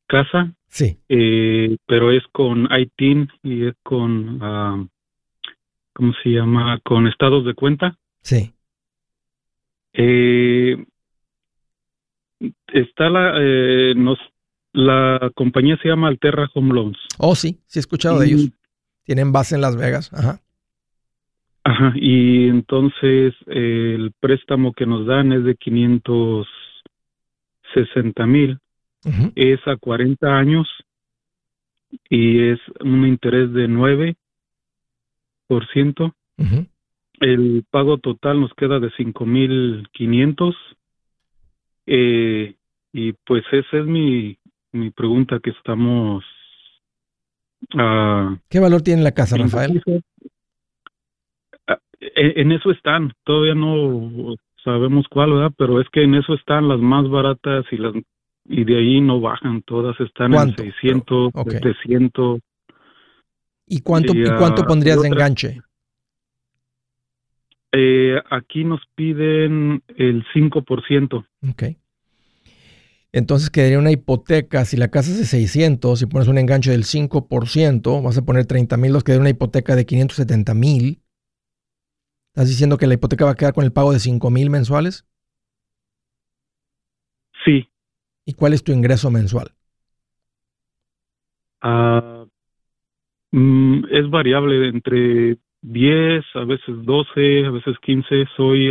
[0.06, 0.52] casa.
[0.68, 0.98] Sí.
[1.08, 4.88] Eh, pero es con ITIN y es con, uh,
[5.94, 6.78] ¿cómo se llama?
[6.84, 7.96] Con estados de cuenta.
[8.22, 8.52] Sí.
[12.72, 13.32] está la,
[13.94, 14.18] nos,
[14.72, 16.98] la compañía se llama Alterra Home Loans.
[17.18, 18.50] Oh, sí, sí he escuchado de ellos.
[19.04, 20.12] Tienen base en Las Vegas.
[20.12, 20.40] Ajá.
[21.62, 28.58] Ajá, y entonces el préstamo que nos dan es de 560 mil,
[29.34, 30.66] es a 40 años
[32.08, 34.16] y es un interés de 9%.
[37.20, 40.54] El pago total nos queda de 5.500.
[41.86, 42.54] Eh,
[42.92, 44.36] y pues esa es mi,
[44.72, 46.24] mi pregunta que estamos...
[47.74, 49.82] Uh, ¿Qué valor tiene la casa, Rafael?
[52.02, 54.34] Ah, en eso están, todavía no
[54.64, 55.52] sabemos cuál, ¿verdad?
[55.56, 57.94] Pero es que en eso están las más baratas y las
[58.44, 62.40] y de ahí no bajan, todas están en 600, 700.
[63.66, 65.60] ¿Y cuánto, y, cuánto pondrías de enganche?
[67.72, 71.24] Eh, aquí nos piden el 5%.
[71.48, 71.62] Ok.
[73.12, 76.84] Entonces quedaría una hipoteca, si la casa es de 600, y pones un enganche del
[76.84, 81.00] 5%, vas a poner 30 mil, nos quedaría una hipoteca de 570 mil.
[82.40, 85.04] ¿Estás diciendo que la hipoteca va a quedar con el pago de 5 mil mensuales?
[87.44, 87.68] Sí.
[88.24, 89.52] ¿Y cuál es tu ingreso mensual?
[91.60, 92.24] Ah,
[93.30, 98.24] mm, es variable entre 10, a veces 12, a veces 15.
[98.34, 98.70] Soy,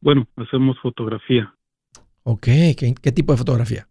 [0.00, 1.54] bueno, hacemos fotografía.
[2.24, 3.86] Ok, ¿qué, tipo de fotografía?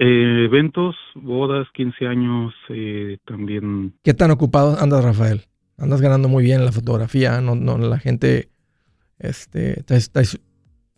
[0.00, 3.94] Eh, eventos, bodas, 15 años, eh, también.
[4.02, 5.46] ¿Qué tan ocupado andas, Rafael?
[5.76, 8.48] Andas ganando muy bien en la fotografía, no, no, la gente,
[9.18, 9.84] este,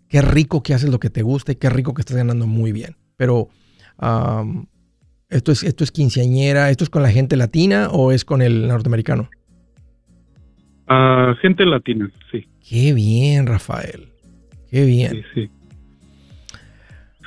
[0.09, 2.73] qué rico que haces lo que te gusta y qué rico que estás ganando muy
[2.73, 2.97] bien.
[3.17, 3.49] Pero
[5.29, 8.69] esto es esto es quinceañera, esto es con la gente latina o es con el
[8.69, 9.29] norteamericano?
[10.87, 12.47] Ah, gente latina, sí.
[12.69, 14.09] Qué bien, Rafael.
[14.71, 15.13] Qué bien.
[15.13, 15.51] Sí, sí.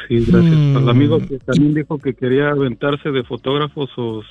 [0.07, 0.75] Sí, gracias.
[0.75, 4.23] Al amigo que también dijo que quería aventarse de fotógrafos o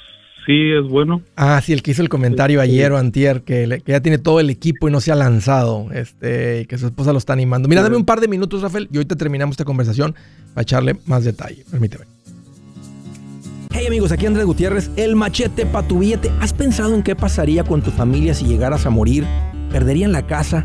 [0.48, 1.20] sí es bueno.
[1.36, 4.48] Ah, sí, el que hizo el comentario ayer o antier, que, ya tiene todo el
[4.48, 7.68] equipo y no se ha lanzado, este, y que su esposa lo está animando.
[7.68, 10.14] Mira, dame un par de minutos, Rafael, y ahorita terminamos esta conversación
[10.54, 11.66] para echarle más detalle.
[11.70, 12.06] Permíteme.
[13.70, 16.30] Hey amigos, aquí Andrés Gutiérrez, el machete para tu billete.
[16.40, 19.26] ¿Has pensado en qué pasaría con tu familia si llegaras a morir?
[19.70, 20.64] ¿Perderían la casa?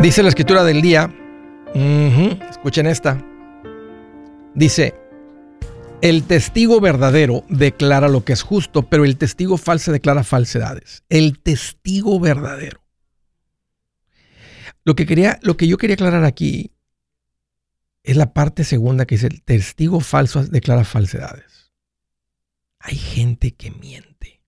[0.00, 1.10] Dice la escritura del día,
[2.50, 3.18] escuchen esta,
[4.54, 5.01] dice,
[6.02, 11.02] el testigo verdadero declara lo que es justo, pero el testigo falso declara falsedades.
[11.08, 12.84] El testigo verdadero.
[14.84, 16.72] Lo que, quería, lo que yo quería aclarar aquí
[18.02, 21.72] es la parte segunda que dice, el testigo falso declara falsedades.
[22.80, 24.42] Hay gente que miente.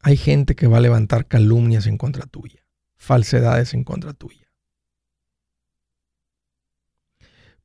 [0.00, 2.62] Hay gente que va a levantar calumnias en contra tuya
[3.02, 4.46] falsedades en contra tuya.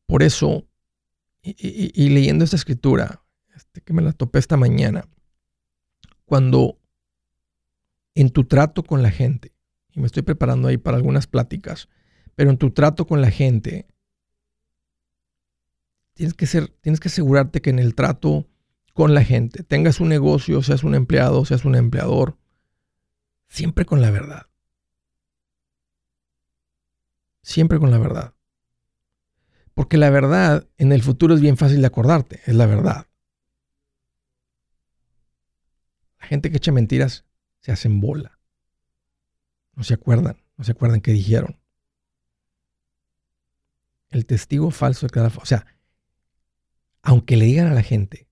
[0.08, 0.68] Por eso,
[1.58, 3.24] y, leyendo esta escritura,
[3.56, 5.08] este, que me la topé esta mañana,
[6.26, 6.80] cuando
[8.16, 9.54] en tu trato con la gente,
[9.94, 11.88] y me estoy preparando ahí para algunas pláticas,
[12.36, 13.88] pero en tu trato con la gente,
[16.14, 18.48] tienes que, ser, tienes que asegurarte que en el trato
[18.94, 22.38] con la gente, tengas un negocio, seas un empleado, seas un empleador,
[23.48, 24.48] siempre con la verdad.
[27.44, 28.34] Siempre con la verdad.
[29.78, 33.06] Porque la verdad en el futuro es bien fácil de acordarte, es la verdad.
[36.20, 37.26] La gente que echa mentiras
[37.60, 38.40] se hacen bola.
[39.76, 41.60] No se acuerdan, no se acuerdan qué dijeron.
[44.10, 45.28] El testigo falso de cada...
[45.28, 45.68] O sea,
[47.04, 48.28] aunque le digan a la gente,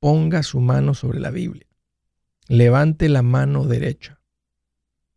[0.00, 1.68] ponga su mano sobre la Biblia,
[2.48, 4.20] levante la mano derecha,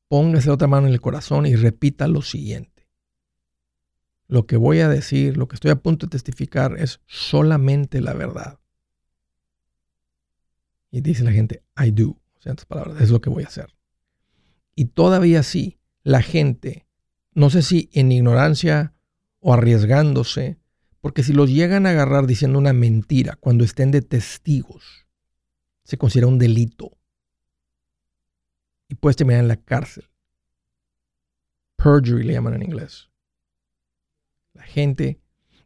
[0.07, 2.80] póngase otra mano en el corazón y repita lo siguiente
[4.31, 8.13] lo que voy a decir, lo que estoy a punto de testificar es solamente la
[8.13, 8.61] verdad.
[10.89, 12.11] Y dice la gente, I do.
[12.11, 13.75] O sea, palabras, es lo que voy a hacer.
[14.73, 16.87] Y todavía sí, la gente
[17.33, 18.95] no sé si en ignorancia
[19.41, 20.61] o arriesgándose,
[21.01, 25.07] porque si los llegan a agarrar diciendo una mentira cuando estén de testigos,
[25.83, 26.97] se considera un delito
[28.87, 30.09] y puedes terminar en la cárcel.
[31.75, 33.10] Perjury le llaman en inglés.
[34.71, 35.19] Gente.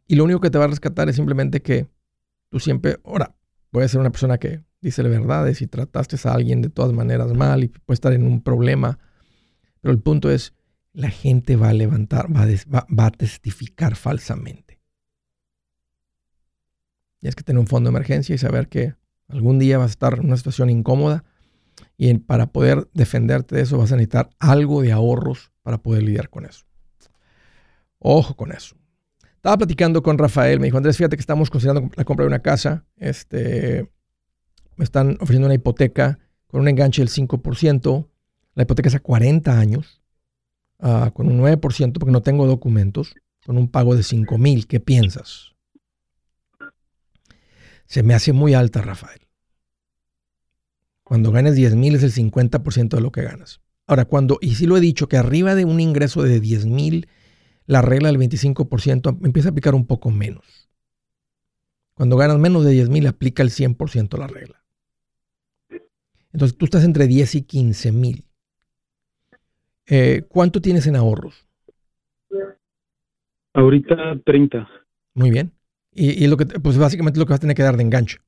[0.08, 1.88] Y lo único que te va a rescatar es simplemente que
[2.48, 3.36] tú siempre, ahora,
[3.70, 7.32] puedes ser una persona que dice la verdad, si trataste a alguien de todas maneras
[7.34, 8.98] mal y puede estar en un problema.
[9.80, 10.54] Pero el punto es,
[10.92, 14.80] la gente va a levantar, va a, va a testificar falsamente.
[17.20, 18.94] Y es que tener un fondo de emergencia y saber que
[19.28, 21.24] algún día vas a estar en una situación incómoda
[21.96, 26.30] y para poder defenderte de eso vas a necesitar algo de ahorros para poder lidiar
[26.30, 26.64] con eso.
[27.98, 28.76] Ojo con eso.
[29.46, 32.42] Estaba platicando con Rafael, me dijo, Andrés, fíjate que estamos considerando la compra de una
[32.42, 32.84] casa.
[32.96, 33.88] Este,
[34.74, 36.18] me están ofreciendo una hipoteca
[36.48, 38.08] con un enganche del 5%.
[38.56, 40.02] La hipoteca es a 40 años,
[40.80, 44.66] uh, con un 9% porque no tengo documentos, con un pago de 5 mil.
[44.66, 45.52] ¿Qué piensas?
[47.86, 49.28] Se me hace muy alta, Rafael.
[51.04, 53.60] Cuando ganes 10 mil es el 50% de lo que ganas.
[53.86, 57.06] Ahora, cuando, y sí lo he dicho, que arriba de un ingreso de 10 mil,
[57.66, 60.68] la regla del 25% empieza a aplicar un poco menos.
[61.94, 64.62] Cuando ganas menos de 10 mil, aplica el 100% la regla.
[66.32, 68.24] Entonces, tú estás entre 10 y 15 mil.
[69.86, 71.46] Eh, ¿Cuánto tienes en ahorros?
[73.54, 74.68] Ahorita 30.
[75.14, 75.52] Muy bien.
[75.92, 78.18] Y, lo que, pues básicamente lo que vas a tener que dar de enganche,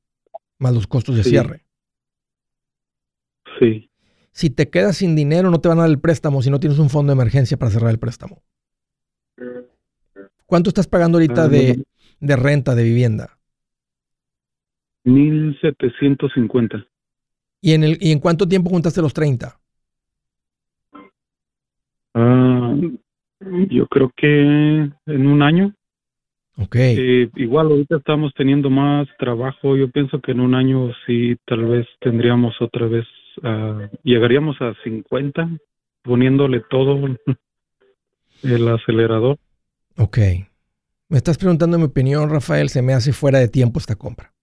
[0.58, 1.66] más los costos de cierre.
[3.58, 3.90] Sí.
[4.32, 6.78] Si te quedas sin dinero, no te van a dar el préstamo si no tienes
[6.78, 8.42] un fondo de emergencia para cerrar el préstamo.
[10.46, 11.84] ¿Cuánto estás pagando ahorita ah, de,
[12.36, 13.38] renta de vivienda?
[15.04, 16.86] 1750.
[17.60, 19.58] ¿Y en, el, ¿Y en cuánto tiempo juntaste los 30?
[22.14, 22.74] Ah,
[23.70, 25.74] yo creo que en un año.
[26.56, 26.76] Ok.
[26.76, 29.76] Eh, igual ahorita estamos teniendo más trabajo.
[29.76, 33.06] Yo pienso que en un año sí, tal vez tendríamos otra vez
[34.02, 35.48] llegaríamos a 50
[36.02, 37.00] poniéndole todo
[38.42, 39.38] el acelerador.
[39.96, 40.18] Ok.
[41.08, 42.68] Me estás preguntando mi opinión, Rafael.
[42.68, 44.34] Se me hace fuera de tiempo esta compra.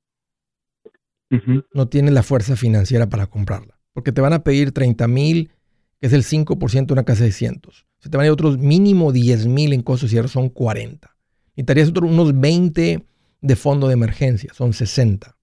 [1.73, 3.79] No tienes la fuerza financiera para comprarla.
[3.93, 5.51] Porque te van a pedir 30 mil,
[5.99, 7.85] que es el 5% de una casa de cientos.
[7.99, 11.15] Se te van a ir otros mínimo 10 mil en costos y son 40.
[11.55, 13.05] Necesitarías otros unos 20
[13.41, 15.37] de fondo de emergencia, son 60.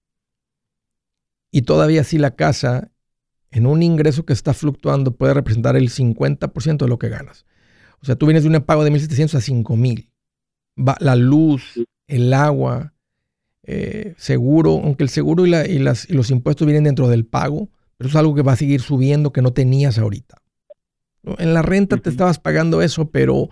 [1.51, 2.91] Y todavía si la casa
[3.51, 7.45] en un ingreso que está fluctuando puede representar el 50% de lo que ganas.
[8.03, 10.09] O sea, tú vienes de un pago de 1.700 a 5.000.
[11.01, 12.95] La luz, el agua,
[13.65, 18.35] eh, seguro, aunque el seguro y, los impuestos vienen dentro del pago, pero es algo
[18.35, 20.39] que va a seguir subiendo que no tenías ahorita.
[21.39, 23.49] En la renta te estabas pagando eso, pero,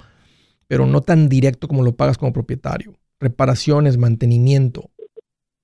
[0.67, 2.99] pero no tan directo como lo pagas como propietario.
[3.21, 4.91] Reparaciones, mantenimiento.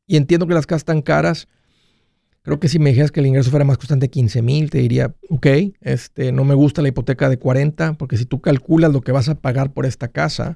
[0.06, 1.48] Y entiendo que las casas están caras,
[2.46, 5.12] Creo que si me dijeras que el ingreso fuera más constante 15 mil, te diría,
[5.30, 5.46] ok,
[5.80, 9.28] este, no me gusta la hipoteca de 40, porque si tú calculas lo que vas
[9.28, 10.54] a pagar por esta casa,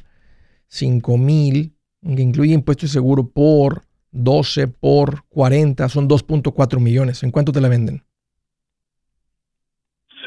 [0.69, 3.83] 5 mil, que incluye impuesto y seguro por
[4.13, 7.25] 12 por 40, son 2.4 millones.
[7.25, 8.05] ¿En cuánto te la venden?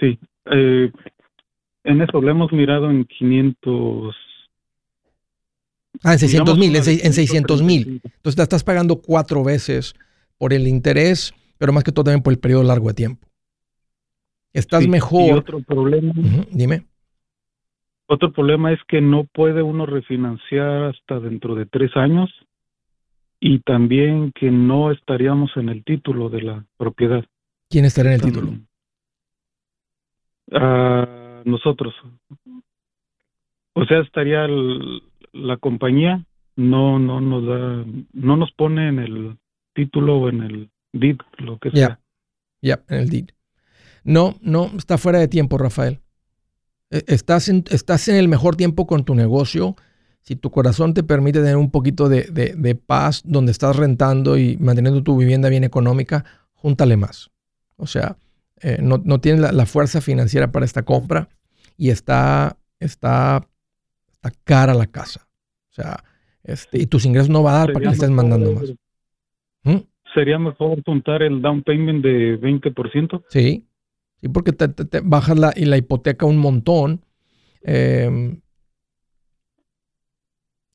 [0.02, 0.20] Sí,
[0.52, 0.92] eh,
[1.86, 4.14] en eso lo hemos mirado en 500.
[6.04, 8.02] Ah, en 600 mil, en, 600 mil.
[8.04, 9.96] Entonces te estás pagando cuatro veces
[10.38, 11.34] por el interés
[11.64, 13.26] pero más que todo también por el periodo largo de tiempo.
[14.52, 15.30] Estás mejor.
[15.30, 16.12] Y otro problema.
[16.52, 16.88] dime.
[18.06, 22.30] Otro problema es que no puede uno refinanciar hasta dentro de tres años
[23.40, 27.24] y también que no estaríamos en el título de la propiedad.
[27.70, 28.52] ¿Quién estaría en el título?
[30.52, 31.94] Uh, nosotros.
[33.72, 34.50] O sea, estaría
[35.32, 36.26] la compañía,
[36.58, 39.38] no, no nos da, no nos pone en el
[39.74, 42.00] título o en el DID, lo que sea.
[42.62, 43.30] Ya, en el DID.
[44.04, 46.00] No, no, está fuera de tiempo, Rafael.
[46.90, 49.76] E, estás en, estás en el mejor tiempo con tu negocio.
[50.22, 55.04] Si tu corazón te permite tener un poquito de, paz donde estás rentando y manteniendo
[55.04, 56.24] tu vivienda bien económica,
[56.54, 57.30] júntale más.
[57.76, 58.16] O sea,
[58.62, 61.28] eh, no, no, tienes la, fuerza financiera para esta compra
[61.76, 63.46] y está, está,
[64.14, 65.28] está cara la casa.
[65.72, 66.04] O sea,
[66.44, 68.74] este, y tus ingresos no va a dar para que estés mandando más.
[70.14, 73.24] Sería mejor juntar el down payment de 20%.
[73.30, 73.66] Sí,
[74.22, 77.06] sí porque te, bajas la, y la hipoteca un montón.
[77.64, 78.42] Em,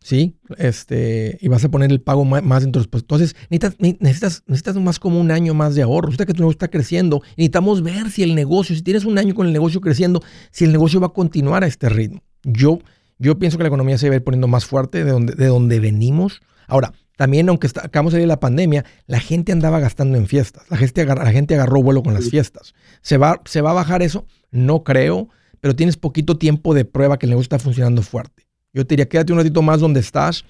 [0.01, 4.76] sí, este, y vas a poner el pago más, dentro de los Entonces, necesitas, necesitas,
[4.76, 6.07] más como un año más de ahorro.
[6.07, 7.22] Resulta que tu negocio está creciendo.
[7.36, 10.20] Necesitamos ver si el negocio, si tienes un año con el negocio creciendo,
[10.51, 12.22] si el negocio va a continuar a este ritmo.
[12.43, 12.80] Yo,
[13.18, 15.47] yo pienso que la economía se va a ir poniendo más fuerte de donde, de
[15.47, 16.41] donde venimos.
[16.66, 20.70] Ahora, también, aunque acabamos de salir de la pandemia, la gente andaba gastando en fiestas.
[20.70, 22.74] La gente, la gente agarró vuelo con las fiestas.
[23.00, 24.24] ¿Se va, ¿Se va a bajar eso?
[24.52, 25.28] No creo,
[25.60, 28.46] pero tienes poquito tiempo de prueba que el negocio está funcionando fuerte.
[28.72, 30.44] Yo te diría, quédate un ratito más donde estás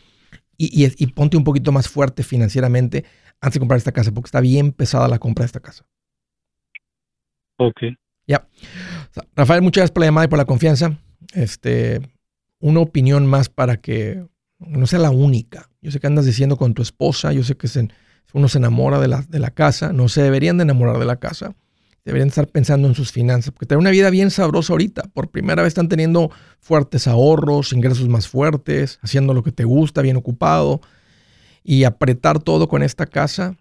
[0.59, 3.07] y, y, ponte un poquito más fuerte financieramente
[3.41, 5.87] antes de comprar esta casa, porque está bien pesada la compra de esta casa.
[7.57, 7.81] Ok.
[8.27, 8.47] Ya.
[9.35, 10.99] Rafael, muchas gracias por la llamada y por la confianza.
[11.33, 12.03] Este,
[12.61, 14.23] una opinión más para que
[14.59, 15.71] no sea la única.
[15.81, 17.69] Yo sé que andas diciendo con tu esposa, yo sé que
[18.33, 21.17] uno se enamora de la, de la casa, no se deberían de enamorar de la
[21.17, 21.55] casa,
[22.05, 25.63] deberían estar pensando en sus finanzas, porque tener una vida bien sabrosa ahorita, por primera
[25.63, 30.81] vez están teniendo fuertes ahorros, ingresos más fuertes, haciendo lo que te gusta, bien ocupado,
[31.63, 33.57] y apretar todo con esta casa,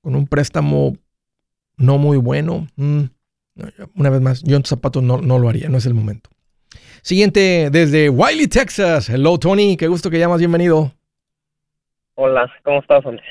[0.00, 0.96] con un préstamo
[1.76, 3.02] no muy bueno, mm,
[3.94, 6.30] una vez más, yo en tus zapatos no, no lo haría, no es el momento.
[7.02, 9.08] Siguiente desde Wiley, Texas.
[9.08, 9.76] Hello, Tony.
[9.76, 10.38] Qué gusto que llamas.
[10.38, 10.97] Bienvenido.
[12.20, 13.22] Hola, ¿cómo estás, hombre?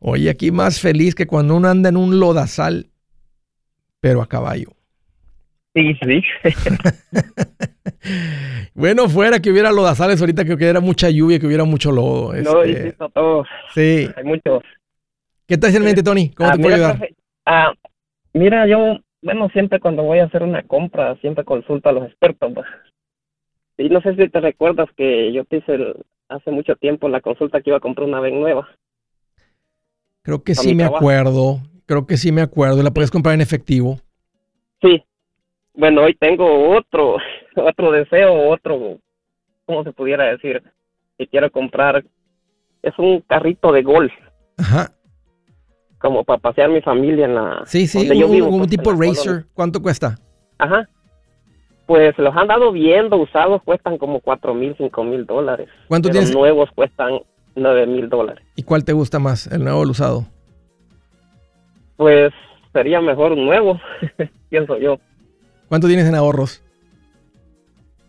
[0.00, 2.90] Oye, aquí más feliz que cuando uno anda en un lodazal,
[4.00, 4.68] pero a caballo.
[5.74, 6.22] Sí, sí.
[8.74, 12.34] bueno, fuera que hubiera lodazales ahorita que hubiera mucha lluvia, que hubiera mucho lodo.
[12.34, 12.90] No, este...
[12.90, 13.46] sí, todo.
[13.72, 14.10] Sí.
[14.14, 14.62] Hay muchos.
[15.46, 16.28] ¿Qué tal en mente, Tony?
[16.28, 17.08] ¿Cómo ah, te puedo ayudar?
[17.46, 17.72] Ah,
[18.34, 22.52] mira, yo, bueno, siempre cuando voy a hacer una compra, siempre consulto a los expertos.
[22.52, 22.66] Pues.
[23.78, 25.78] Y no sé si te recuerdas que yo te hice
[26.28, 28.68] hace mucho tiempo la consulta que iba a comprar una vez nueva.
[30.22, 31.60] Creo que sí me acuerdo.
[31.86, 32.82] Creo que sí me acuerdo.
[32.82, 33.98] ¿La puedes comprar en efectivo?
[34.82, 35.02] Sí.
[35.74, 37.16] Bueno, hoy tengo otro,
[37.56, 38.98] otro deseo, otro,
[39.64, 40.62] ¿cómo se pudiera decir?
[41.16, 42.04] Que quiero comprar.
[42.82, 44.12] Es un carrito de golf.
[44.56, 44.92] Ajá.
[45.98, 47.62] Como para pasear mi familia en la.
[47.66, 49.46] Sí, sí, un, pues, tipo racer.
[49.54, 50.16] ¿Cuánto cuesta?
[50.58, 50.88] Ajá.
[51.88, 55.70] Pues los han dado viendo, usados cuestan como cuatro mil, cinco mil dólares.
[55.88, 56.34] ¿Cuántos tienes?
[56.34, 57.20] nuevos cuestan
[57.54, 58.44] nueve mil dólares.
[58.56, 60.26] ¿Y cuál te gusta más, el nuevo o el usado?
[61.96, 62.30] Pues
[62.74, 63.80] sería mejor un nuevo,
[64.50, 64.98] pienso yo.
[65.70, 66.62] ¿Cuánto tienes en ahorros?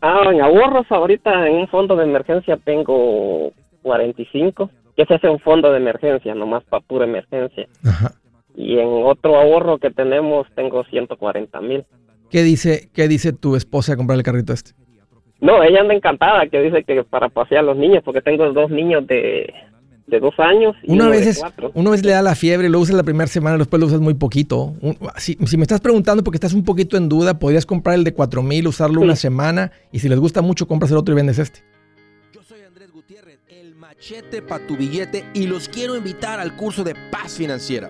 [0.02, 3.54] Ah, en ahorros ahorita en un fondo de emergencia tengo
[3.84, 7.66] 45, que se hace un fondo de emergencia, nomás para pura emergencia.
[7.86, 8.12] Ajá.
[8.58, 11.86] Y en otro ahorro que tenemos tengo 140 mil.
[12.30, 14.72] ¿Qué dice, qué dice tu esposa de comprar el carrito este?
[15.42, 18.70] No, ella anda encantada, que dice que para pasear a los niños, porque tengo dos
[18.70, 19.54] niños de,
[20.08, 21.72] dos años y una uno vez de cuatro.
[21.74, 24.16] Una vez le da la fiebre, lo usas la primera semana, después lo usas muy
[24.16, 24.74] poquito.
[25.18, 28.44] si, me estás preguntando porque estás un poquito en duda, podrías comprar el de cuatro
[28.44, 31.62] mil, usarlo una semana y si les gusta mucho, compras el otro y vendes este.
[32.34, 36.84] Yo soy Andrés Gutiérrez, el machete para tu billete y los quiero invitar al curso
[36.84, 37.90] de paz financiera.